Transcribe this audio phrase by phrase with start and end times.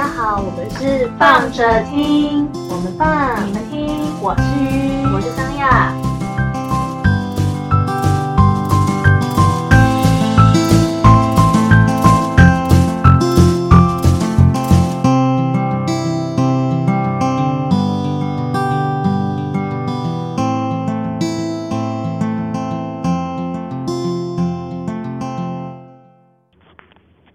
[0.00, 5.92] 家好，我们是放着听，我们放，你们听，我是鱼，我是张亚。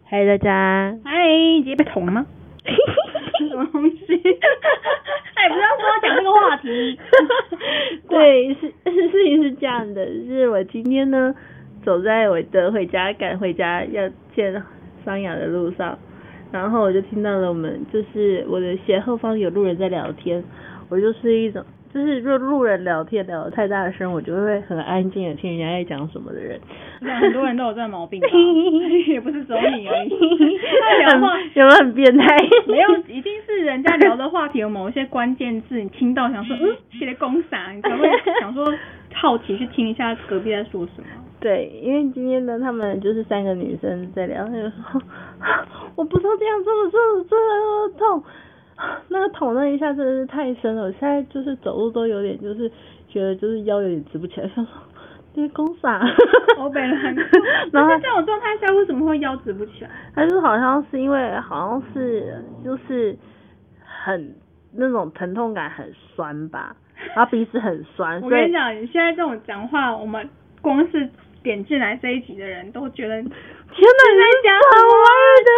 [0.09, 1.11] 嗨，大家，嗨，
[1.59, 2.25] 直接被捅了吗？
[3.49, 4.21] 什么东西？
[5.35, 6.99] 哎，不是要说要讲这个话题。
[8.09, 8.67] 对，是
[9.09, 11.33] 事情是这样的，是我今天呢
[11.83, 14.63] 走在我的回家赶回家要见
[15.03, 15.97] 桑雅的路上，
[16.51, 20.43] 然后我就听到了我们就是我的斜后方有路人在聊天，
[20.89, 21.63] 我就是一种
[21.95, 26.59] 就是若路人聊天聊得太大声，我就会很安静的听人家在讲什么的人。
[26.99, 28.27] 很多人都有这个毛病吧，
[29.07, 30.09] 也不是只有你而已。
[30.81, 32.37] 他聊话有没有很变态？
[32.67, 38.05] 没有，一定是人家聊的话题有某一些关键字，你听到想说嗯，写的公啥，你才会
[38.41, 38.65] 想说
[39.13, 41.07] 好奇去听一下隔壁在说什么。
[41.39, 45.01] 对，因为今天呢，他们就是三个女生在聊，他就说
[45.95, 48.23] 我不知道这样这么这么这么痛，
[49.09, 52.69] 那个捅那一下真的是太深了，我现在就是走路都有点就是
[53.07, 54.73] 觉得就是腰有点直不起来，想说
[55.33, 56.01] 这公傻。
[56.57, 57.13] 我本来，
[57.71, 59.89] 然后但是这种状态下为什么会腰直不起来？
[60.13, 63.17] 他就好像是因为好像是就是
[63.83, 64.35] 很
[64.73, 66.75] 那种疼痛感很酸吧，
[67.15, 70.29] 然后鼻子很酸，我跟你讲，你现在这种讲话，我们
[70.61, 71.09] 光是
[71.43, 75.07] 点进来这一集的人都觉得天哪，你在讲什么我们
[75.45, 75.49] 在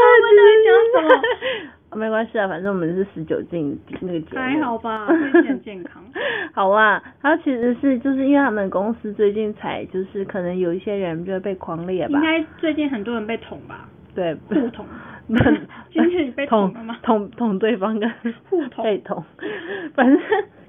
[0.65, 1.73] 讲什么？
[1.95, 4.37] 没关系啊，反正我们是十九禁那个节目。
[4.37, 6.03] 还好吧，最近很健康。
[6.53, 13.87] 好啦，他其实是就是因为他们公司最近才就是可能有一些人就被狂猎吧应，该最近很多人被捅吧？
[14.13, 14.85] 对，互捅。
[15.91, 16.97] 今天你被捅了吗？
[17.03, 18.09] 捅捅对方跟
[18.49, 19.23] 互捅被捅，
[19.93, 20.19] 反正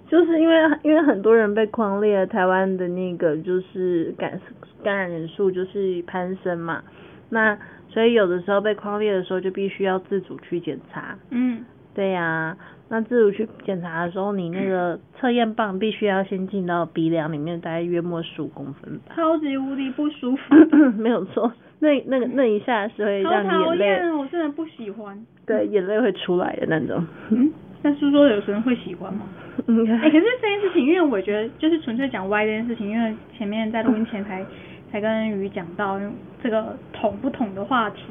[0.08, 4.40] 就是因为因为很多人被狂猎，台湾的那个就是感
[4.82, 6.82] 感染人数就是攀升嘛，
[7.30, 7.56] 那
[7.98, 11.64] 所以有的时候被框列的时候就必须要自主去检查，嗯，
[11.96, 12.56] 对呀、
[12.88, 19.16] 那自主去检查的时候，你那个测验棒必须要先进到鼻梁里面，大概约莫十五公分吧。
[19.16, 20.54] 超级无敌不舒服，
[20.96, 25.20] 没有错，那那个那一下是会好让讨眼泪，厌，我真的不喜欢。
[25.44, 27.04] 对，眼泪会出来的那种。
[27.30, 29.22] 嗯，但是说有些人会喜欢吗？
[29.66, 34.46] 应该哎、可是这件事情，因为我觉得就是纯粹讲歪这件事情，因为前面在录音前才
[34.90, 36.00] 才跟鱼讲到
[36.42, 38.02] 这个捅不捅的话题，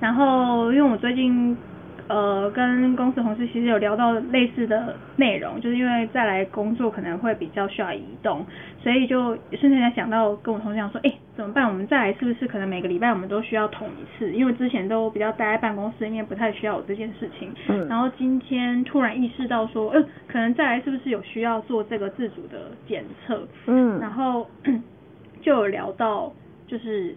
[0.00, 1.56] 然后因为我最近
[2.08, 8.44] 呃跟公司同事其实有聊到类似的内容，就是因为再来工作可能会比较需要移动，
[8.82, 11.66] 所以就瞬间想到跟我同事讲说，哎、怎么办？
[11.66, 14.30] 我们再来是不是可能每个礼拜我们都需要捅一次？
[14.32, 17.52] 因为之前都比较待在办公室里面，不太需要有这件事情。
[17.68, 23.46] 嗯然后今天突然意识到说，呃，可能再来是不是有需要做这个自主的检测？
[23.66, 24.46] 嗯然嗯后
[25.44, 26.32] 就有聊到，
[26.66, 27.14] 就是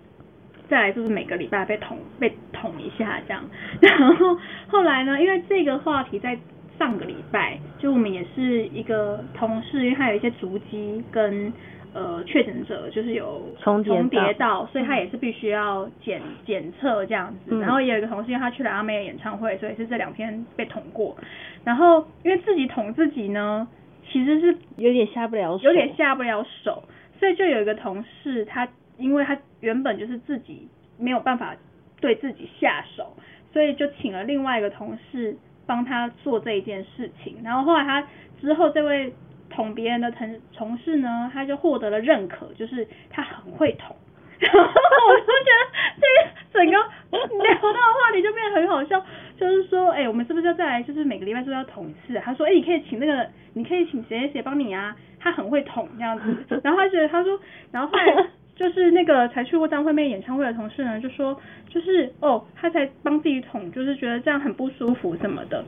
[0.67, 3.41] 再来就是每个礼拜被捅被捅一下这样。
[3.81, 6.37] 然后后来呢，因为这个话题在
[6.77, 11.51] 上个礼拜，就我们也是一个同事，因为他有一些足迹跟
[11.93, 17.55] 呃确诊者就是有重叠到重叠到，所以他也是必须要检检测这样子。
[17.55, 21.15] 嗯然后也有一个同事，因为他去了阿妹的演唱会，所以是这两天被捅过。
[21.63, 23.67] 然后因为自己捅自己呢，
[24.11, 26.83] 其实是有点下不了手，有点下不了手，
[27.19, 28.67] 所以就有一个同事，他
[28.97, 30.67] 因为他原本就是自己
[30.97, 31.55] 没有办法
[31.99, 33.15] 对自己下手，
[33.51, 37.37] 所以就请了另外一个同事帮他做这一件事情。
[37.43, 38.07] 然后后来他
[38.39, 39.13] 之后这位
[39.49, 43.95] 捅别人的同同事呢，他就获得了认可，就是他很会捅。
[44.39, 49.03] 然后我就觉得这整个聊到的话题就变得很好笑，
[49.35, 56.61] 就是说，哎、我们是不是要再来，就是每个礼拜是不是要捅一次、他说，哎、你可以请那个，你可以请谁谁谁帮你啊，他很会捅这样子。
[56.63, 57.39] 然后他觉得，他说，
[57.71, 61.37] 然后后来 就是那个才去过张惠妹演唱会的同事呢，就说，
[61.69, 65.63] 就是哦，他才帮自己捅，就是觉得这样很不舒服什么的。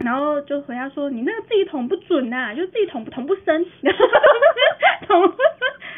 [0.00, 4.04] 然后就回答说：“你那个自己捅不准呐、就自己捅捅不深，然 后
[5.06, 5.38] 捅不深，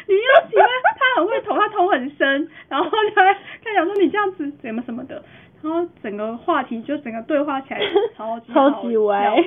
[0.07, 0.67] 你又喜欢
[0.99, 5.23] 他很会捅，他捅很深，然后他他讲说你这样子怎么什么的，
[5.63, 7.79] 然后整个话题就整个对话起来
[8.15, 9.43] 超级超级歪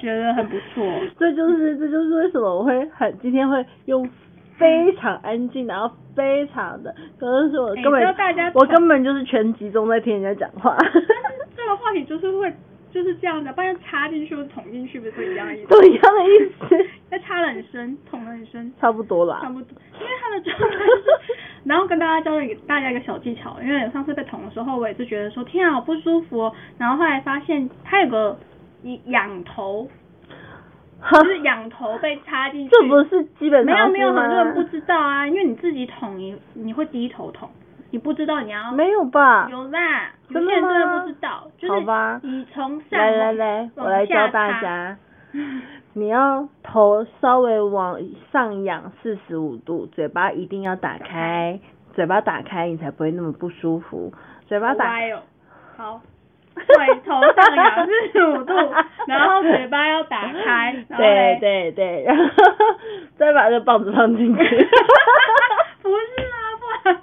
[0.00, 0.84] 觉得很不错。
[1.18, 4.08] 这就是这就是为什么我会很今天会用
[4.56, 10.76] 非常安静，然后非常的，可能是我哎根本、大家我根本就是全集中在听人家讲话。
[11.56, 12.52] 这个话题就是会
[12.90, 15.68] 就是这样的，不然插进去或捅进去不是一样的意思？
[15.68, 19.38] 都一样的意思，那插的很深，捅的很深，差不多啦。
[19.42, 28.36] 差不多，因为他的状态是， 然后跟大家教给大家一个小技巧，因为上次被捅的时候，我也是觉得说天啊好不舒服哦，然后后来发现它有个
[29.06, 29.88] 仰头，
[31.12, 37.48] 就是仰头被插进去，这不是基本没有没有很多人不知道啊，因为你自己捅你你会低头捅，
[37.90, 39.48] 你不知道你要没有吧？
[39.50, 42.20] 有啦，有些人真的不知道，就是好吧。
[42.22, 44.96] 你从上来来来，我来教大家，
[45.92, 48.00] 你要头稍微往
[48.32, 51.58] 上仰四十五度，嘴巴一定要打开，
[51.94, 54.12] 嘴巴打开你才不会那么不舒服。
[54.46, 55.22] 嘴巴打开哦，
[55.76, 56.00] 好，
[56.66, 58.54] 对，头上仰四十五度，
[59.06, 62.24] 然后嘴巴要打开， 对对对，然后
[63.18, 64.42] 再把这棒子放进去。
[65.82, 66.96] 不是啊，不然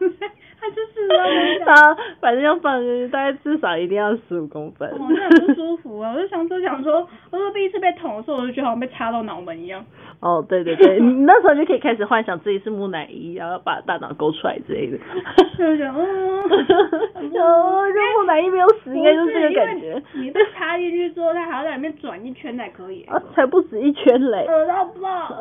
[0.71, 4.87] 就是让我然后反正要放大概至少一定要十五公分。
[4.89, 6.13] 哦，那很不舒服啊！
[6.15, 9.83] 我就想说，想说，我说第一次被捅的时候，我就觉得好像被插到脑门一样。
[10.19, 14.97] 哦，对对对， 你那时候就可以开始幻想自己是木乃伊，然后把大脑勾出来之类的。
[15.57, 16.41] 就想，嗯，
[17.39, 20.01] 哦，这木乃伊没有死，应该就是这个感觉。
[20.13, 23.03] 你被插进去之后，它还要在里面转一圈才可以。
[23.03, 25.37] 啊，才不止一圈嘞，恶到爆！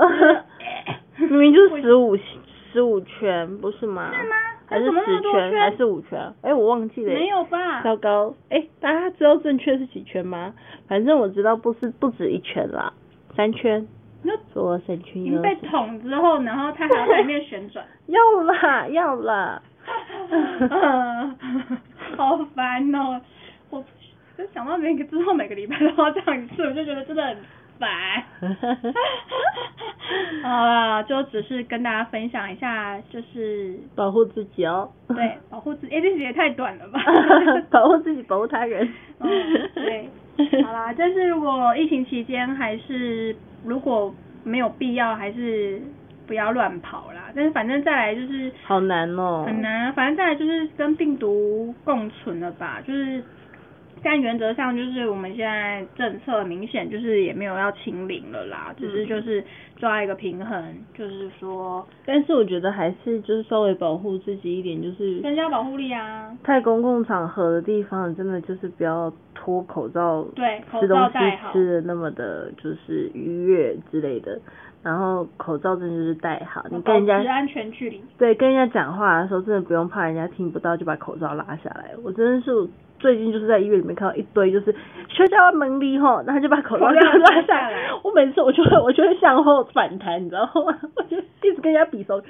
[1.19, 2.17] 明明就是十五
[2.73, 4.13] 十五圈，不是吗？
[4.13, 4.37] 是吗
[4.69, 6.33] 还是十多圈还是五圈？
[6.43, 7.13] 哎，我忘记了。
[7.13, 7.83] 没有吧？
[7.83, 10.53] 糟糕，哎，大家知道正确是几圈吗？
[10.89, 12.93] 反正我知道不是不止一圈啦，
[13.35, 13.87] 三圈。
[14.23, 15.55] 那左三圈右你被。
[15.69, 17.85] 捅之后，然后它还要在里面旋转。
[18.07, 19.63] 要 啦要啦。
[22.17, 23.21] 好烦哦！
[23.71, 23.85] 我
[24.37, 27.37] 就想到每个之后每个礼拜都要这样一次，我就觉得真的很
[27.79, 28.23] 烦。
[30.43, 34.91] 好啦，就只是跟大家分享一下，就是保护自己哦。
[35.09, 35.17] 对
[35.51, 37.01] 保护自己，哎、这集也太短了吧？
[37.71, 38.89] 保护自己，保护他人。
[39.21, 39.31] 嗯，
[39.75, 40.09] 对，
[40.63, 43.35] 好啦，但是如果疫情期间还是
[43.65, 44.15] 如果
[44.45, 45.81] 没有必要，还是
[46.27, 47.31] 不要乱跑啦。
[47.35, 49.45] 但是反正再来就是好难哦。
[49.47, 53.23] 很难啊，反正再来就是跟病毒共存了吧，就是。
[54.07, 59.43] 但原则上就是我们现在政策明显就是也没有要清零了啦，只是就是
[59.75, 60.63] 抓一个平衡，
[60.95, 66.31] 就是说但是我觉得还是就是稍微保护自己一点，就是增加保护力啊。
[66.45, 74.41] 太公共场合的地方，真的就是不要脱口罩，对口吃东西罩戴好吃的那么的，就是愉悦之类的。
[74.85, 78.01] 然后口罩真的就是戴好，你跟保人家持安全距离。
[78.17, 81.91] 对跟人家讲话的时候，真的不用怕人家听不到，就把口罩拉下来。
[82.05, 82.69] 我真的是我
[83.07, 84.75] 最近就是在医院里面看到一堆，就是
[85.09, 90.77] 学校门里吼，然后就把口罩就拉拉下下来我每次我就会我就会向后反弹，你知道吗？
[90.97, 92.21] 我就一直跟人家比手，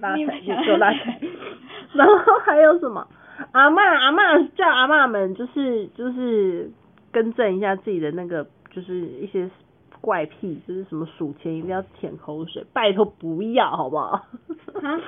[0.00, 1.20] 拉起来，你就就拉起来。
[1.94, 3.04] 然后还有什么？
[3.50, 6.70] 阿嬷阿嬷叫阿嬷们就是就是
[7.10, 9.50] 更正一下自己的那个就是一些
[10.00, 14.26] 怪癖，就是什么数钱一定要舔口水，拜托不要好不好？
[14.80, 15.00] 啊，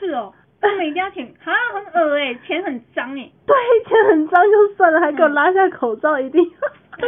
[0.00, 0.32] 是哦，
[0.64, 3.54] 他们一定要舔，啊，很恶哎、钱很脏哎、对，
[3.86, 6.68] 钱很脏就算了，还给我拉下口罩，一定要。
[6.68, 7.06] 啊我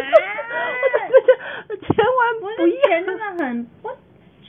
[0.99, 1.29] 真的觉
[1.69, 3.17] 得千万不不是钱真。
[3.19, 3.97] 的很，我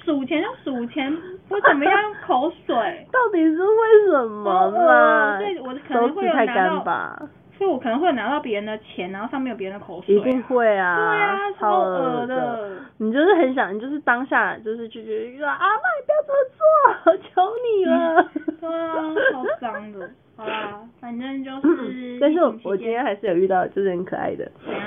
[0.04, 1.16] 数钱就数钱，
[1.50, 2.76] 我怎么要用口水？
[3.12, 5.36] 到底是为什么啦？
[5.36, 7.22] 哦所以我可能会有拿到干吧？
[7.58, 10.42] 所以我可能会拿到别人的钱，然后上面有别人的口水、一定。
[10.44, 18.30] 会啊，对啊超超恶恶的你就是很想，你就是当下就是就觉得说阿妈你不要这么做， 求你了。
[18.62, 18.94] 对啊，
[19.34, 20.10] 超脏的。
[20.36, 22.18] 好啦，反正就是。
[22.22, 24.82] 但是我我今天还是有遇到，就是很可爱的，怎样？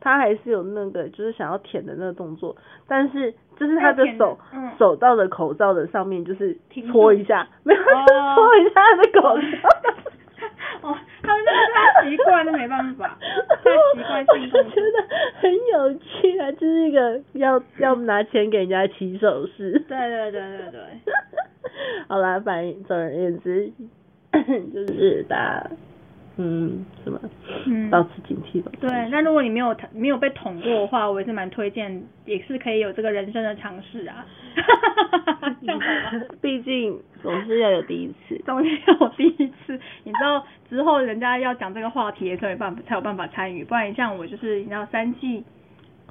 [0.00, 6.56] 他还是有那个就是想要舔的那个动作，但是就是他的手嗯手到了口罩的上面，就是
[6.90, 7.80] 搓一下，没有，
[8.36, 9.68] 搓一下他的口罩。
[10.82, 13.18] 哦，他们那是太习惯，那没办法，
[14.04, 14.80] 太习惯性我就动作觉。
[14.80, 14.98] 得
[15.40, 19.72] 很有趣啊，就是一个要要拿钱给人家起手势。
[19.88, 20.80] 对对对对对。
[22.08, 23.70] 好啦，反正总而言之，
[24.72, 25.70] 就是大家
[26.40, 27.20] 嗯什么，
[27.66, 28.70] 嗯保持警惕吧。
[28.80, 34.24] 对，那如果你没有没有被捅过的话，我也是蛮推荐，也是可以有这个人生的尝试啊。
[36.40, 38.40] 毕竟总是要有第一次。
[38.44, 45.44] 总是要有第一次，你知道之后人家要讲这个话题也才有办法才有办法参与，不然像我就是你知道三季，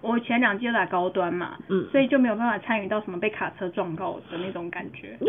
[0.02, 5.18] 我前两季都打高端嘛，嗯所以就没有办法参与到什么被卡车撞到的那种感觉。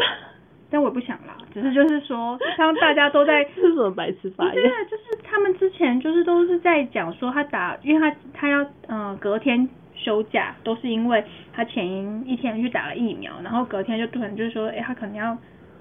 [0.71, 4.55] 但我也不想啦，只是就是说，当大家都在 这是什么白痴不发言？
[4.55, 11.87] 对啊，就是他们之前就是都是在讲说他打，因为他他要呃隔天休假，都是因为他前
[12.27, 15.37] 一天去打了疫苗，然后隔天就突然就是说，哎、他可能要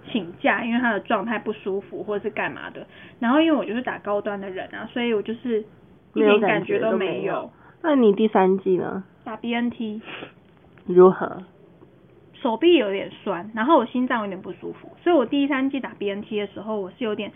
[0.10, 2.88] 请假，因为他的状态不舒服或者是干嘛的。
[3.20, 5.60] 然后因为我就是打高端的人啊，所以我就是
[6.14, 7.52] 一点感觉都没有。。
[7.84, 9.04] 那你第三季呢？
[9.26, 10.02] 打 BNT
[10.86, 11.44] 如何？
[12.42, 17.32] 手臂有点酸，然后我心脏有点不舒服，所以我第三季打 BNT 的时候，我是有点，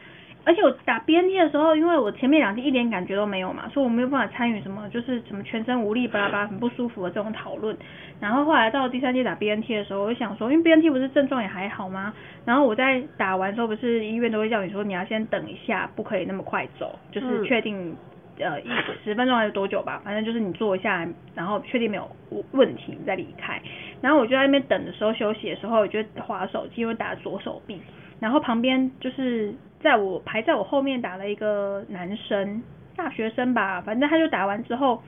[0.45, 7.75] 而且我打 BNT 的时候，因为我前面两季一点感觉都没有嘛，所以我没有办法参与什么就是什么全身无力巴拉巴拉很不舒服的这种讨论。
[8.19, 12.13] 然后后来到第三季打 BNT 的时候，我就想说，因为 BNT 不是症状也还好吗？
[12.45, 17.95] 然后我在打完之后，不是医院都会叫你说你要先等一下，不可以那么快走，就是确定。
[18.39, 18.69] 呃，一
[19.03, 22.09] 十分钟还是多久吧，反正就是你坐一下，然后确定没有
[22.51, 23.61] 问题，你再离开。
[24.01, 27.81] 然后我就在那边等的时候，休息的时候，我就划手机，因为打左手臂。
[28.19, 32.61] 然后旁边就是在我排在我后面打了一个男生，
[32.95, 35.01] 大学生吧，反正他就打完之后，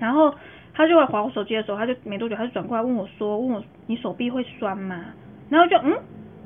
[0.00, 0.34] 然后
[0.72, 5.04] 他就会划我手机的时候，他就没多久他就转过来问我说，问我你手臂会酸吗？
[5.48, 5.96] 然后就嗯，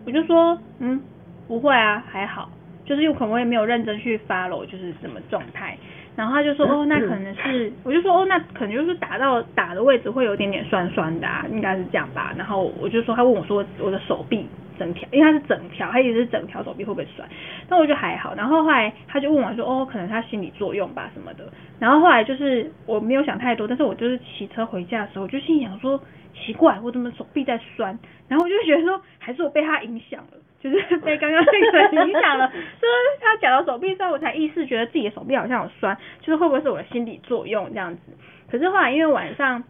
[0.06, 1.02] 我就说嗯
[1.47, 2.50] 不会啊，还好，
[2.92, 5.78] 就是有可能我也没有认真去 follow 就是什么状态。
[6.14, 12.34] 然后他就说，哦，那可能是，我就说，哦，那可能就是打到打的位置会有点点酸酸的，应该是这样吧。
[12.37, 14.46] 然后我就说，他问我说，我的手臂
[14.78, 17.26] 整条，因为他是整条，他也是整条手臂会不会酸？
[17.66, 18.34] 那我就还好。
[18.34, 21.50] 然后后来他就问我说，哦，可能他心理作用吧什么的。
[21.78, 25.99] 然后后来就是我没有想太多，但是我就是骑车回家的时候，我就心想说，
[26.34, 27.99] 奇怪，我怎么手臂在酸？
[28.28, 30.37] 然后我就觉得说，还是我被他影响了。
[30.62, 38.00] 就是被刚刚那个影响了，就是他讲到手臂之后，我才意识觉得自己的手臂好像有酸，就是会不会是我的心理作用这样子？
[38.49, 39.64] 可是后来因为晚上，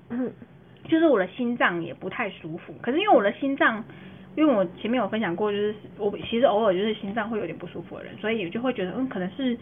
[0.86, 3.82] 就是我的心脏也不太舒服，可是因为我的心脏，
[4.36, 9.56] 因为我前面有分享过，就是我其实偶尔就是心脏会有点不舒服的人，所以就会觉得嗯，可能是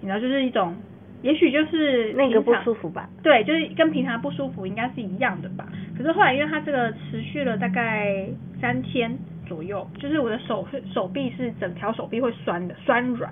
[0.00, 0.74] 你知道，就是一种，
[1.20, 3.06] 也许就是那个不舒服吧？
[3.22, 5.66] 对，就是跟平常不舒服应该是一样的吧？
[5.98, 8.26] 可是后来因为他这个持续了大概
[8.60, 9.18] 三天。
[9.50, 10.64] 左右，就是我的手
[10.94, 13.28] 手臂是整条手臂会酸的，酸软，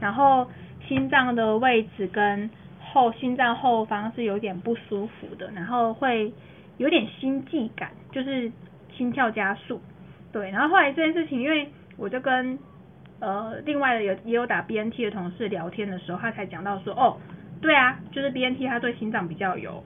[0.00, 0.46] 然后
[0.86, 2.48] 心脏的位置跟
[2.80, 6.32] 后心脏后方是有点不舒服的，然后会
[6.78, 8.52] 有点心悸感，就是
[8.96, 9.80] 心跳加速，
[10.30, 12.56] 对，然后后来这件事情，因为我就跟
[13.18, 17.16] 呃另外的有也有打 BNT 的同事聊天的时候，他才讲到说，哦，
[17.60, 19.82] 对啊，就是 BNT 它对心脏比较有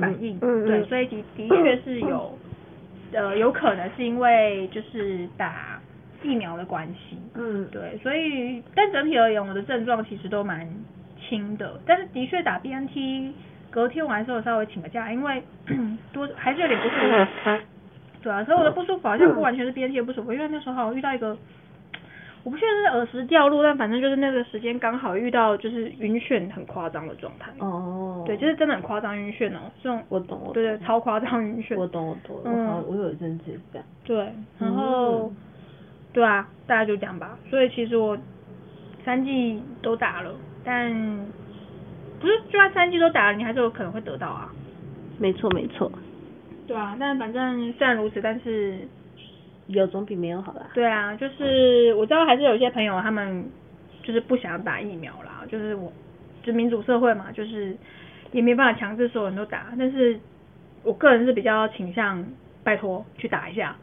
[0.00, 2.36] 反应，对，所以的的确是有。
[3.12, 5.80] 呃，有可能是因为就是打
[6.22, 10.68] 疫苗的关系，嗯，对，所以但整体而言，我的症状其实都蛮
[11.28, 13.32] 轻的，但是的确打 BNT，
[13.70, 15.42] 隔天我还是有稍微请个假，因为
[16.12, 17.62] 多还是有点不舒服，
[18.22, 21.36] 对啊，所以我的不舒服好像不完全是 BNT 的不舒服，因为那时候好像遇到一个。
[22.42, 27.50] 我不确定是耳石掉落，但反正就是那个时间刚好遇到就是晕眩很夸张的状态。
[27.58, 27.99] 哦。
[28.30, 30.02] 对，就是真的很夸张晕眩哦，这种。
[30.08, 31.76] 我懂，我对对，超夸张晕眩。
[31.76, 32.40] 我懂，我懂。
[32.44, 32.84] 嗯。
[32.88, 33.86] 我有一阵子这样。
[34.04, 35.32] 对，然后，
[36.12, 37.38] 对啊，大家就这样吧。
[37.48, 38.16] 所以其实我
[39.04, 40.32] 三季都打了，
[40.64, 40.92] 但
[42.20, 44.50] 不是就算三季都打了，你还是有可能会得到啊。
[45.18, 45.90] 没错，没错。
[46.66, 48.78] 对啊，但反正虽然如此，但是。
[49.66, 50.66] 有总比没有好啦。
[50.74, 53.48] 对啊，就是我知道还是有一些朋友他们
[54.02, 55.92] 就是不想打疫苗啦，就是我
[56.42, 57.76] 就民主社会嘛，就是
[58.32, 60.18] 也没办法强制所有人都打，但是
[60.82, 62.24] 我个人是比较倾向
[62.62, 63.76] 拜托去打一下，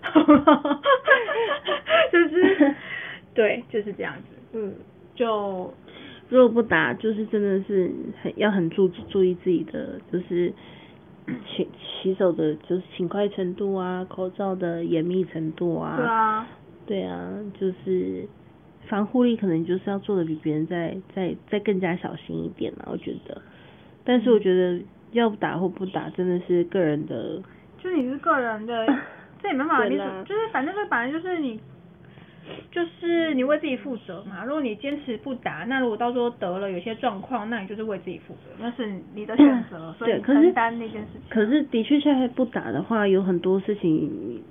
[2.11, 2.75] 就是
[3.33, 4.73] 对就是这样子，嗯，
[5.15, 5.73] 就
[6.29, 10.53] 如果不打，就是真的是很要很注注意自己的就是。
[11.45, 11.67] 洗
[12.01, 16.47] 洗手的就是勤快程度啊，口罩的严密程度啊，对啊，
[16.85, 18.25] 对啊，就是
[18.87, 23.41] 防护力可能就是要做的比别人再再再更加小心一点嘛，我觉得。
[24.07, 27.43] 但是我觉得要打或不打真的是个人的，
[27.77, 28.87] 就你是个人的，
[29.43, 31.59] 这也没办法，你就是反正这本来就是你。
[32.71, 41.21] 就是你为自己负责嘛，如果你坚持不打，那如果到时候得了有些状况，那你就是为自己负责，那是你的选择，所以承担那件事情。
[41.27, 44.41] 可是的确现在不打的话，有很多事情。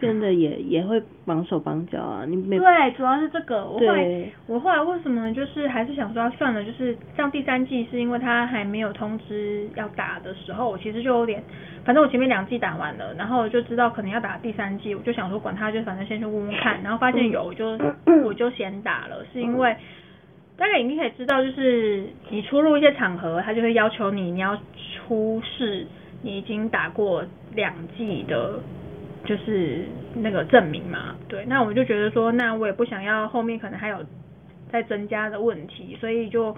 [0.00, 3.64] 真的也也会绑手绑脚啊，你没对，主要是这个。
[3.64, 11.42] 我后来我后来为什么就是还是想说算了，就是像第三季是因为他还没有通知要打的时候，我其实就有点，
[11.84, 17.78] 反正我前面两季打完了，然后就知道可能要打第三季，我就想说管他，就反正先去问问看，然后发现有，我就
[18.24, 19.76] 我就先打了，是因为
[20.56, 24.56] 大概你可以知道，就是你出入一些场合，他就会要求你你要
[25.06, 25.86] 出示
[26.22, 28.60] 你已经打过两季的。
[29.24, 29.84] 就是
[30.14, 33.98] 那个证明嘛，对，那我就觉得说，那我也不想要后面可能还有
[34.72, 36.56] 再增加的问题，所以就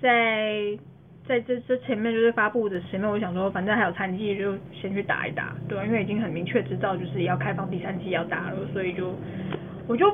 [0.00, 0.78] 在
[1.26, 9.12] 在这这前面就是发布的前面，我想说，反正还有残疾，就先去打一打，对因为已经很明确知道就是要开放第三季要打了，所以就
[9.88, 10.08] 我就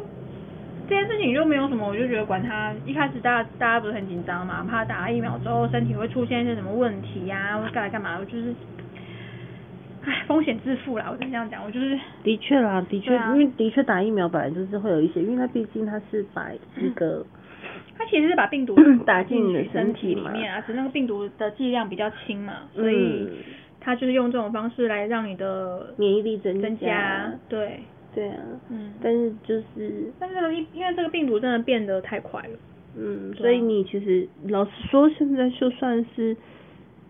[0.89, 8.55] 这件事情就没有什么，我就觉得管他，一开始大家大家不是很紧张嘛，怕打了疫苗之后身体会出现一些什么问题呀，或干嘛干嘛，就是。
[10.05, 13.33] 唉，风险自负啦，我就这样讲，我就是的确啦，的确，啊。
[13.33, 17.25] 因为的确打疫苗本来就是会有一些，因为它毕竟它是把一个
[17.97, 23.31] 它其实是把病毒 打进你的身身体里面啊，只是那个病毒的剂量比较轻嘛，所以嗯。
[23.83, 27.81] 它就是用这种方式来让你的免疫力增增加，对，
[28.15, 28.37] 对啊，
[28.69, 32.59] 嗯，但是就是但是这个因因为这个病毒真的变得太快了，
[32.95, 36.37] 嗯，所以你其实老实说，现在就算是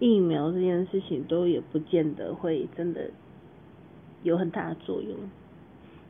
[0.01, 3.09] 疫苗这件事情，都也不见得会真的
[4.25, 5.17] 有很大的作用，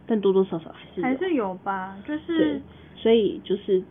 [0.06, 1.06] 但多多少少还是有。
[1.06, 2.62] 还是有吧，就是，
[2.96, 3.82] 所以就是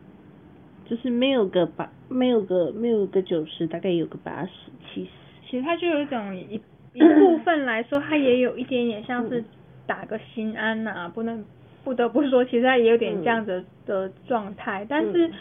[0.86, 4.52] 就是没有个八，没有个没有个九十，大概有个八十
[4.92, 5.10] 七十。
[5.48, 6.60] 其实它就有一种一
[6.94, 9.30] 一部分来说，它也有一点点像嗯。
[9.30, 9.44] 是
[9.86, 11.44] 打个心安呐、不能
[11.84, 15.34] 不得不说，其实它也有点这样子的状态，但是嗯。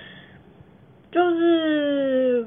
[1.12, 2.46] 就是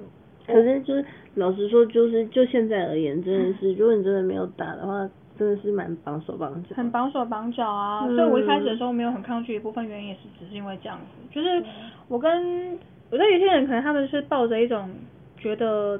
[0.52, 1.06] 可是就是
[1.36, 6.76] 老实说，就是就现在而言，真的是，如果你真的没有打的话，真的是蛮绑手绑脚。
[6.76, 11.64] 很绑手绑脚啊，嗯所以我一开始的时候没有很抗拒，一部分原因也是只是因为这样子，就是
[12.08, 12.72] 我跟
[13.10, 14.90] 我觉得有些人可能他们是抱着一种
[15.38, 16.00] 觉得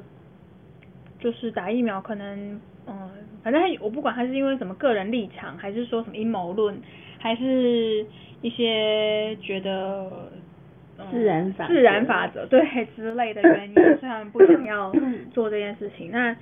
[1.20, 3.10] 就是打疫苗可能嗯，
[3.44, 6.78] 反正他我不管他是因为什么个人立场，还是说什么阴谋论，
[7.18, 8.06] 还是
[8.42, 10.32] 一些觉得。
[11.04, 12.62] 嗯自然法自然法则对
[12.96, 14.92] 之类的原因，所以他们不想要
[15.34, 16.12] 做这件事情。
[16.12, 16.36] 那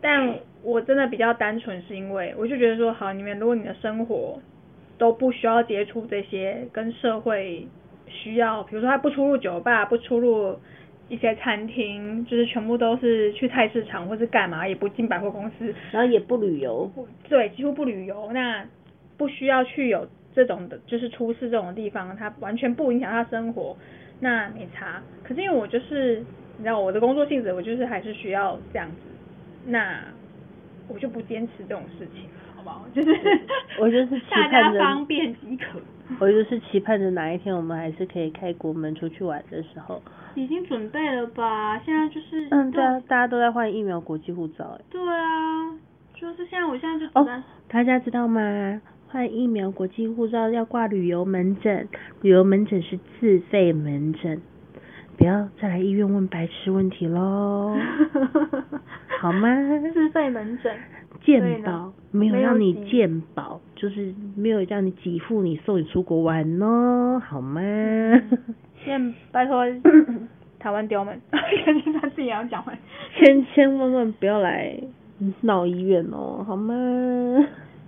[0.00, 4.40] 但我真的比较单纯，是因为我就觉得说，好，你们如果你的生活
[4.98, 7.66] 都不需要接触这些跟社会
[8.06, 10.58] 需要，比如说他不出入酒吧，不出入
[11.08, 16.90] 一些餐厅，就是全部都是去菜市场或是干嘛，也不进百货公司，然后也不旅游，
[17.28, 18.64] 对，几乎不旅游，那
[19.16, 20.06] 不需要去有
[20.36, 23.74] 这种的，就是出事这种地方，它完全不影响他生活，
[24.20, 25.02] 那没差。
[25.24, 26.18] 可是因为我就是，
[26.58, 28.96] 你知道我的工作性质，我就是还是需要这样子，
[29.64, 29.98] 那
[30.88, 32.84] 我就不坚持这种事情， 好不好？
[32.94, 33.10] 就是
[33.80, 35.80] 我就是 期大家方便即可。
[36.20, 40.00] 我就是期盼着哪一天我们还是可以开国门出去玩的时候。
[40.36, 41.78] 已经准备了吧？
[41.84, 44.84] 现在就是嗯，对啊，大家都在换疫苗国际护照，哎。
[44.90, 45.72] 对啊，
[46.14, 48.40] 就是现在我现在就哦，大家知道吗？
[49.08, 51.88] 换疫苗国际护照要挂旅游门诊，
[52.22, 54.40] 旅游门诊是自费门诊，
[55.16, 57.76] 不要再来医院问白痴问题喽，
[59.20, 59.48] 好吗？
[59.94, 60.72] 自费门诊。
[61.24, 67.60] 健对呢保没有让你给健保，就是没有让你给付你送你出国玩哦，好吗？
[68.84, 69.64] 先拜托
[70.60, 71.20] 台湾刁们，
[71.64, 72.78] 肯定他自己也要讲完。
[73.18, 74.78] 千千万万不要来
[75.40, 76.74] 闹医院哦，好吗？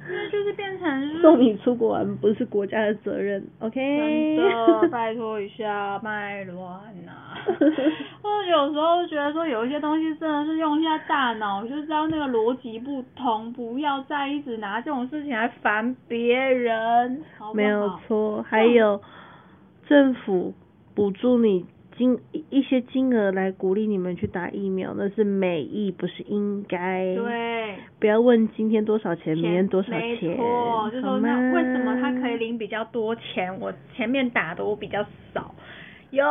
[0.09, 4.37] 那就是变成是送你出国玩不是国家的责任，OK？
[4.37, 6.57] 真的，拜托一下，卖乱
[7.05, 7.13] 呐！
[8.23, 17.55] 我有时候觉得说有一些东西真的是用一下大脑，就知道那个逻辑不通，不要再一直拿这种事情来烦别人，好好？
[17.55, 19.01] 没有错，还有
[19.87, 20.55] 政府
[20.95, 21.65] 补助你
[21.99, 27.15] 金一一些金额来鼓励你们去打疫苗，那是美意，不是应该。。
[27.15, 35.55] 对，不要问今天多少钱，明天多少没钱，错，就说那为什么他可以领比较多钱，我前面打的我比较少？
[36.11, 36.25] 有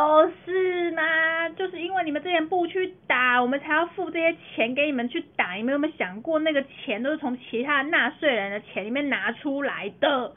[0.43, 1.49] 事吗？
[1.49, 5.53] 就是因为你们之前不去打，我们才要付这些钱给你们去打。
[5.53, 10.33] 你们有没有想过，那个钱都是从其他纳税人的钱里面拿出来的？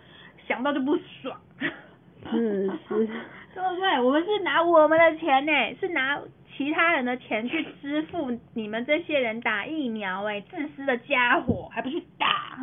[0.46, 1.40] 想到就不爽。
[2.30, 3.08] 真的是，
[3.54, 4.00] 对不对？
[4.00, 6.20] 我们是拿我们的钱呢，是拿
[6.56, 12.58] 其他人的钱去支付你们这些人打疫苗，哎，自私的家伙，还不去打？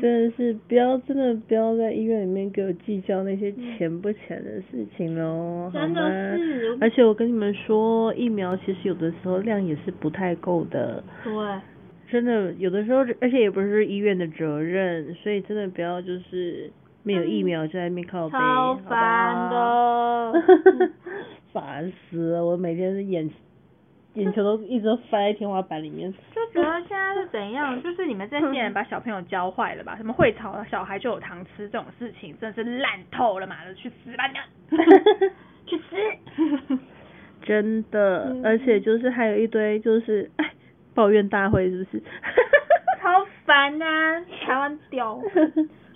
[0.00, 6.10] 的是不要，真的不要在医院里面给我计较那些钱不钱的事情喽，好真的吗？
[6.36, 11.32] 是而且我跟你们说，疫苗其实有的时候量也是不太够的，对，
[12.10, 16.70] 真的有的时候，而且也不是医院的责任，所以真的不要就是
[17.08, 20.32] 没有疫苗就在那边靠背，超烦的。
[21.52, 22.44] 烦死了！
[22.44, 23.28] 我每天是眼
[24.14, 26.12] 眼球都一直翻在天花板里面。
[26.34, 27.80] 就觉得现在是怎样？
[27.82, 29.96] 就是你们这些人把小朋友教坏了吧？
[29.96, 34.76] 什么会吵小孩就有糖吃这种事情，真的是烂透了，嘛的，去死吧你！
[35.66, 36.78] 去死！
[37.42, 40.52] 真的，嗯而且就是还有一堆就是哎
[40.94, 42.02] 抱怨大会，是不是？
[43.00, 43.86] 超烦呐、
[44.44, 45.18] 台湾屌。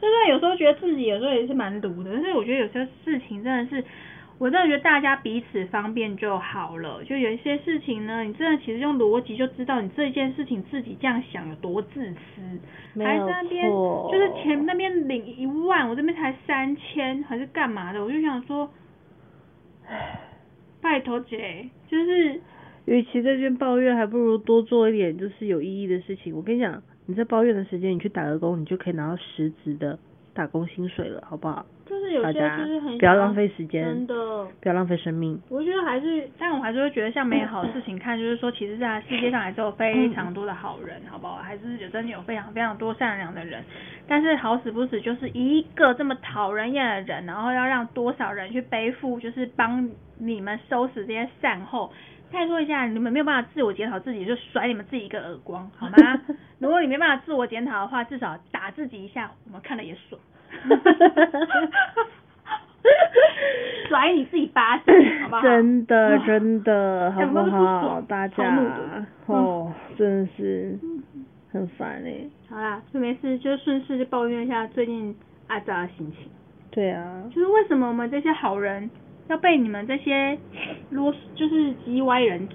[0.02, 3.84] 就是有时候觉得自己有时候也是蛮毒的，但是我觉得有些事情真的是，
[4.38, 7.04] 我真的觉得大家彼此方便就好了。
[7.04, 12.60] 就有一些事情呢，你真的其实用逻辑就知道你这件事情自己这样想有多自私，
[12.98, 18.02] 还在那边就是前那边领一万，我这边才三千，还是干嘛的？
[18.02, 18.68] 我就想说，
[20.82, 22.40] 拜托姐，就是
[22.86, 26.34] 与其在这边抱怨，还不如多做一点就是有意义的事情。
[26.34, 29.98] 我跟你讲，你在抱怨的时间，你去打个工，你就可以拿到实质的
[30.32, 31.66] 打工薪水了，好不好？
[31.84, 34.14] 就是有些大家就是很不要浪费时间真的，
[34.62, 35.38] 不要浪费生命。
[35.50, 41.36] 我觉得还是，但我还是会觉得像美好的事情看，就是说，其实在世界上还是有非常多的好人，好不好？
[41.36, 43.62] 还是有真的有非常非常多善良的人，
[44.08, 51.92] 但是好死不死就是一个这么讨人厌的人，然后要让多少人去背负，就是帮你们收拾这些善后。
[52.32, 55.96] 拜托一下，你们没有办法自我检讨自己，就甩你们自己一个耳光，好吗？
[56.58, 60.20] 如果你没办法自我检讨的话，至少打自己一下，我们看了也爽。
[63.88, 65.42] 甩你自己巴掌，好不好？
[65.42, 68.00] 真的真的，好不好？
[68.02, 68.56] 大家
[69.26, 70.78] 哦，真的是
[71.52, 72.24] 很烦哎。
[72.48, 75.14] 好啦，就没事，就顺势就抱怨一下最近
[75.48, 76.30] 阿扎的心情。
[76.70, 78.88] 对啊，就是为什么我们这些好人
[79.28, 80.38] 要被你们这些
[80.90, 82.48] 啰，就是叽歪人，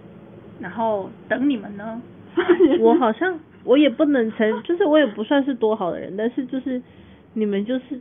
[0.60, 2.02] 然后等你们呢？
[2.80, 6.82] 我好像我也不能成， 就是我也不算是多好的人，但是就是
[7.34, 8.00] 你们就是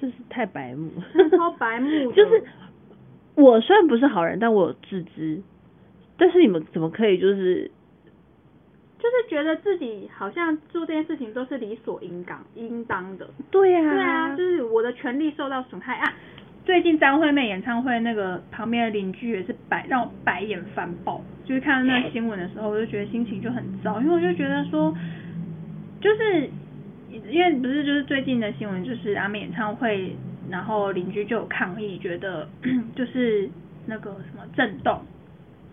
[0.00, 0.90] 就是太白目，
[1.36, 2.42] 超白目 就是
[3.34, 5.42] 我虽然不是好人，但我有自知，
[6.16, 7.70] 但是你们怎么可以就是
[8.98, 13.28] 就是觉得自己好像做这件事情都是理所应当应当的。
[13.50, 16.12] 对呀、对啊，就是我的权利受到损害啊。
[16.70, 24.96] 最近张惠妹演唱会那个旁边的邻居也是白让我白眼翻爆，就是看到那新闻的时候，我就觉得心情就很糟，因为我就觉得说，
[26.00, 26.48] 就是
[27.28, 30.14] 因为不是就是最近的新闻，就是阿妹演唱会，
[30.48, 32.48] 然后邻居就有抗议，觉得
[32.94, 33.50] 就是
[33.86, 35.02] 那个什么震动，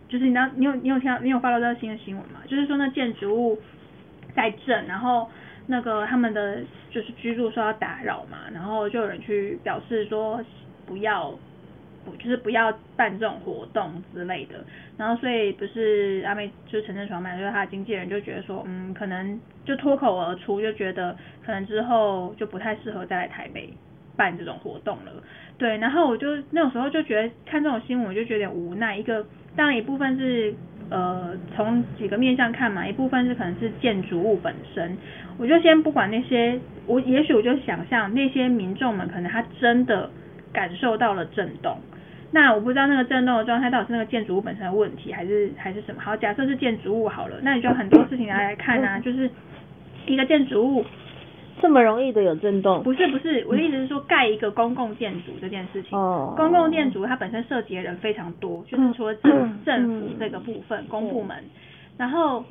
[0.10, 2.40] 就是你知道你有你有听到你有发到这个新的新闻吗？
[2.48, 3.60] 就是说那建筑物
[4.34, 5.30] 在震，然后
[5.68, 10.44] 那个他们的就是居住受到打扰嘛，然后就有人去表示说
[10.88, 11.38] 不要。
[12.06, 14.64] 不就是不要办这种活动之类的，
[14.98, 23.74] 然后所以不是阿妹就是陈振爽嘛，就是他的经纪人就觉得说，嗯，可能就脱口而出，就觉得可能之后就不太适合再来台北
[24.16, 25.12] 办这种活动了。
[25.58, 28.96] 对，然后我就那种时候就觉得看这种新闻，我就觉得有点无奈。
[28.96, 29.26] 一个
[29.58, 30.56] 当然一部分是
[30.90, 34.98] 呃从几个面向看嘛，一部分是可能是建筑物本身。
[35.38, 40.10] 我就先不管那些，我也许我就想象那些民众们可能他真的
[40.54, 41.78] 感受到了震动。
[42.32, 46.02] 那我不知道那个震动的状态到底是那个建筑物本身的问题，还是还是什么？
[46.02, 49.30] 好，假设是建筑物好了，那你就很多事情来看啊，就是
[50.06, 50.86] 一个建筑物。
[51.60, 55.98] 这么容易的有震动，不是不是，我的意思是说盖一个公共建筑这件事情。
[55.98, 56.36] 哦。
[56.38, 61.36] 公共建筑它本身涉及的人非常多，就是除了政政府这个部分，公部门，
[61.98, 62.44] 然后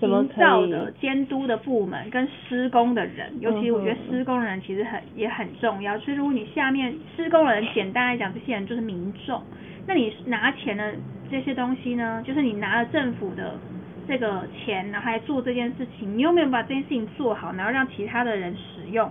[0.00, 5.98] 营造的监督的部门跟施工的人，尤其我觉得嗯施工人其实很也很重要。
[6.00, 9.42] 所以如果你下面施工人，简单来讲，这些人就是民众，
[9.86, 10.94] 那你拿钱的
[11.30, 13.58] 这些东西呢，就是你拿了政府的
[14.06, 19.10] 这个钱，然后来做这件事情，你有没有把这件事情做好，然后让其他的人使用？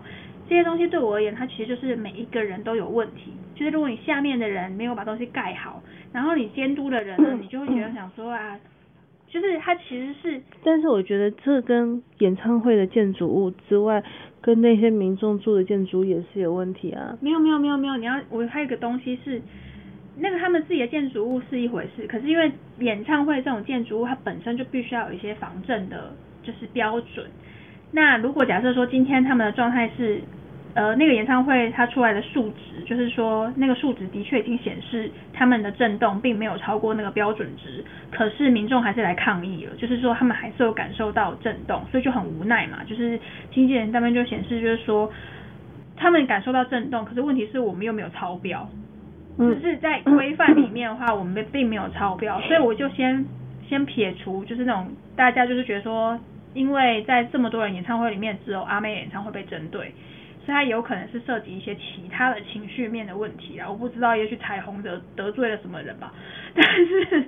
[0.49, 3.33] 这些东西对我而言，它其实就是每一个人都有问题。
[3.53, 8.57] 就是如果你下面的人没有把东西盖好，然后你监督的人呢，你就会觉得想说啊，
[9.39, 14.03] 就是它其实是但是我觉得这跟演唱会的建筑物之外，
[14.41, 17.15] 跟那些民众住的建筑也是有问题啊。
[17.21, 19.39] 没有没有没有没有，你要我还有一个东西是，
[20.17, 27.27] 那个他们自己的建筑物是一回事，可是因为演唱会这种建筑物，它本身就必须要有一些防震的，就是标准。
[27.91, 30.19] 那如果假设说今天他们的状态是，
[30.77, 42.83] 呃，那个演唱会它出来的数值，就是说那个数值的确已经显示他们的震动并没有超过那个标准值，可是民众还是来抗议了，就是说他们还是有感受到震动，所以就很无奈嘛。
[42.85, 43.19] 就是
[43.51, 45.11] 经纪人那边就显示，就是说
[45.95, 48.69] 他们感受到震动，可是问题是我们又没有超标，
[49.39, 53.25] 嗯只是在规范里面的话，我们并没有超标，所以我就先
[53.67, 56.19] 先撇除，就是那种大家就是觉得说，
[56.53, 59.91] 因为在这么多人演唱会里面，只有阿妹演唱会被针对，
[60.47, 66.13] 所以它有可能是涉及一些其他的情绪面的问题啊，我不知道，也许彩虹得得罪了什么人吧，
[66.55, 67.25] 但是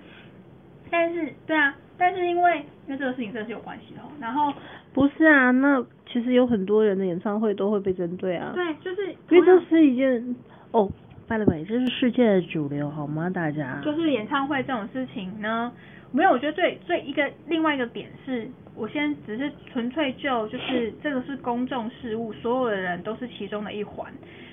[0.90, 4.54] 但是对啊，但是因为因为这个事情真的是有关系的哦，然后
[4.94, 8.54] 不是啊，那其实有很多人的演唱会都会被针对啊。
[8.56, 10.36] 对，就是因为这是一件
[10.72, 10.90] 哦
[11.28, 13.30] ，by the way，这是世界的主流好吗？
[13.30, 13.82] 大家。
[13.84, 15.72] 就是演唱会这种事情呢，
[16.12, 24.12] 没有，我觉得最最一个另外一个点是，我先只是纯粹就就是这个是公众事务，所有的人都是其中的一环。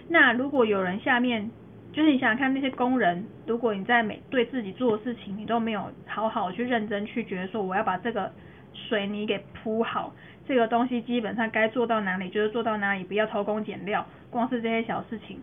[0.09, 1.51] 那如果有人下面，
[1.92, 8.31] 就是你想想看那些工人，如果你在每对自己做的事情，你都没有好好去认真去觉得说我要把这个
[8.75, 10.12] 水泥给铺好，
[10.47, 15.40] 这个东西基本上该做到哪里就是做到哪里，不要偷工减料，光是这些小事情，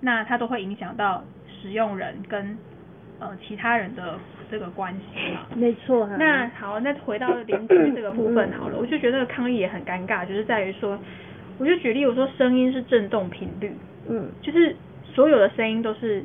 [0.00, 1.24] 那它都会影响到
[1.60, 2.56] 使用人跟
[3.18, 4.18] 呃其他人的
[4.50, 5.46] 这个关系嘛。
[5.54, 6.16] 没错啊。
[6.18, 10.98] 那好，那回到邻居这个部分好了，我就觉得抗议也很尴尬，就是在于说，
[11.58, 13.72] 我就举例我说声音是振动频率，
[14.08, 14.74] 嗯，就是
[15.04, 16.24] 所有的声音都是。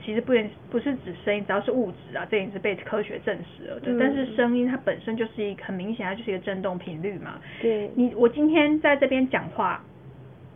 [0.00, 3.92] 其实不言不是指声音，只要是物质啊，这也是被科学证实了的。
[3.92, 7.38] 嗯但是声音它本身就是一个很明显，它就是一个振动频率嘛。
[7.60, 9.84] 对，你我今天在这边讲话，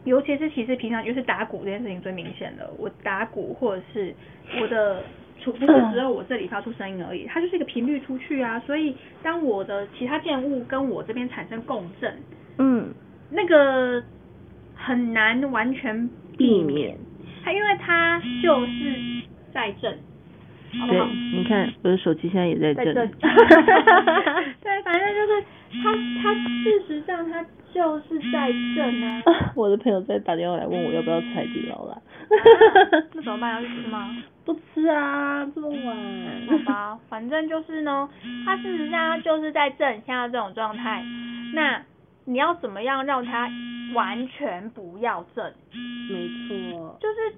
[0.04, 2.70] 尤其是其实平常就是打鼓这件事情最明显的。
[2.78, 4.14] 我打鼓或者是
[4.58, 5.02] 我的，
[5.42, 8.60] 除不是只有我这里发出声音而已，它就是一个频率出去啊。
[8.60, 12.14] 所以当我的其他建物跟我这边产生共振，
[12.58, 12.92] 嗯，
[13.30, 14.02] 那个
[14.74, 16.96] 很难完全避免。
[17.44, 19.98] 它因为它就是在震。
[20.88, 22.94] 对好？，你看我的手机现在也在震。
[22.94, 23.06] 在。
[24.62, 25.44] 对，反正就是
[25.82, 29.22] 它，它事实上它就是在震啊。
[29.54, 32.00] 我的朋友在打电话来问我要不要吃海底捞啦。
[33.12, 33.54] 那怎么办？
[33.54, 34.16] 要去吃吗？
[34.44, 35.96] 不吃啊，这么晚。
[36.48, 38.08] 好吧，反正就是呢，
[38.44, 41.04] 他事实上他就是在正，现在这种状态。
[41.54, 41.82] 那
[42.24, 43.48] 你要怎么样让他
[43.94, 45.52] 完全不要正？
[46.10, 46.98] 没错。
[47.00, 47.36] 就是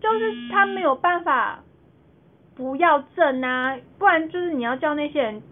[0.00, 1.60] 就是他没有办法
[2.54, 5.42] 不要震啊，不然就是你要叫那些人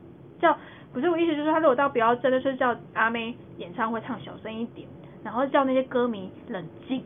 [0.41, 0.57] 叫，
[0.93, 4.87] 不是我意思就是他如果到不要震，就是叫阿妹演唱会唱小声一点，
[5.25, 7.03] 然后叫那些歌迷冷静。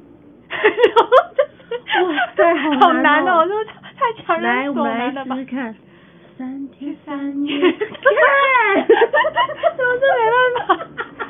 [1.70, 3.64] 哇 塞好好难哦难哦，就是
[3.98, 5.50] 太强来，人所难了吧试试？
[5.50, 5.74] 看。
[6.38, 8.86] 三天三三夜夜，看，
[9.76, 10.86] 怎么是没办法？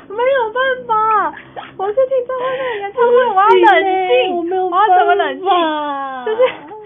[0.07, 1.33] 没有办法，
[1.77, 5.45] 我是听张惠妹演唱会，我要冷静，我没有要怎么冷静？
[6.25, 6.39] 就是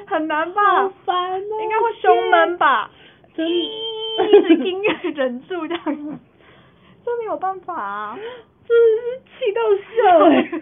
[0.07, 0.61] 很难吧？
[0.81, 1.61] 好烦哦。
[1.61, 2.89] 应该会胸闷吧？
[3.37, 6.17] 真一直音乐忍住这样子，
[7.05, 8.17] 这没有办法啊，
[8.67, 9.61] 真的是气到
[9.93, 10.61] 笑哎。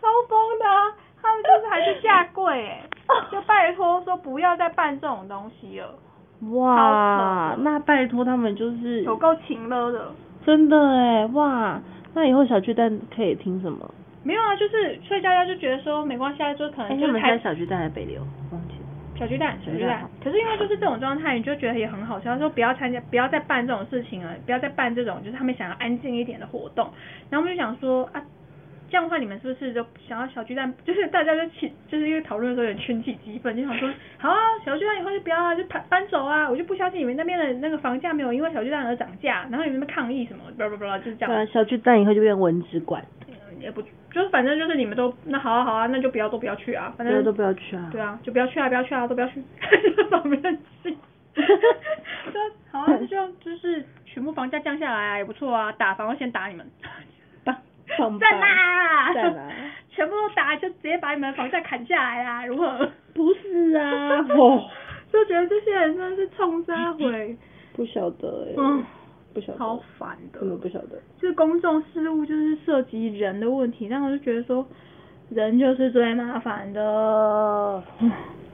[0.00, 0.92] 超疯的啊！
[1.20, 2.88] 他们就是还是下跪哎，
[3.32, 5.94] 就拜托说不要再办这种东西了，
[6.54, 10.10] 哇那拜托他们就是有够勤了的。
[10.46, 11.78] 真的哎，哇，
[12.14, 13.94] 那以后小巨蛋可以听什么？
[14.22, 18.22] 没有啊，就是所以大家就觉得说没关系啊，就可哎，能就是小巨蛋还是北流？
[18.50, 18.74] 忘记。
[19.18, 20.08] 小巨蛋，小巨蛋。
[20.24, 26.88] 可是因为就是这种状态，你就觉得也很好笑，说不要参加，不要再办这种事情了，不要再办这种就是他们想要安静一点的活动。
[27.28, 28.22] 然后我们就想说啊，
[28.90, 30.72] 这样的话你们是不是就想要小巨蛋？
[30.84, 36.48] 就是大家就起，就是因为讨论的时候有点群起激愤，就想说好啊，小巨蛋以后就不要啊，就搬搬走啊！
[36.48, 41.34] 我就不相信你们那边的那个房价没有因为小巨蛋而涨价，然后你们抗议什么，不不不，就是这样。
[41.34, 47.88] 对啊，小巨蛋以后就变文职馆，嗯也不就是反正就是你们都那好啊好啊，那就不要都不要去啊，反正都不要去啊。
[47.92, 49.42] 对啊，就不要去啊，不要去啊，都不要去，
[49.96, 50.96] 就扫没人气。
[51.38, 52.40] 就
[52.72, 56.66] 好啊，就，就是全部房价降下来啊，也不错啊，打房要先打你们。
[57.98, 59.12] 棒棒赞啦！
[59.90, 62.88] 全部都打，就直接把你们的房价砍下来啦，如何？
[63.14, 64.64] 不是啊， 哦，
[65.12, 67.36] 就觉得这些人真的是冲杀回，
[67.74, 68.84] 不晓得哎，嗯，
[69.34, 70.38] 不晓得，超烦的。
[70.38, 71.00] 真的不晓得。
[71.18, 74.64] 就是公众事务就是涉及人的问题，那我就觉得说，
[75.30, 77.82] 人就是最麻烦的。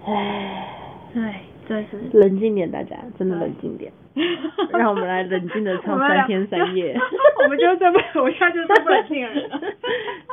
[0.07, 0.68] 唉，
[1.14, 1.98] 唉，真是。
[2.14, 3.92] 冷静点，大家真的冷静点。
[4.72, 6.96] 让我们来冷静的唱三天三夜
[7.42, 9.61] 我们就是最不， 我现在就是最不冷静的人了。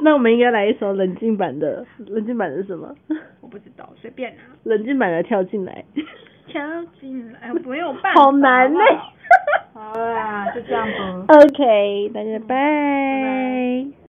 [0.04, 2.94] 那我们应该来一首冷静版的，冷静版的是什么？
[3.41, 4.54] 我不知道，随便啊。
[4.63, 5.84] 冷静版的跳进来。
[6.48, 6.62] 跳
[7.00, 8.22] 进来，没有办法。
[8.22, 8.80] 好难呢、
[9.74, 11.26] 好啦，就这样吧。
[11.28, 12.56] OK，大家拜。
[12.56, 14.02] 拜